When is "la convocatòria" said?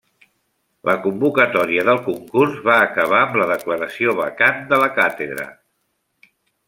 0.89-1.83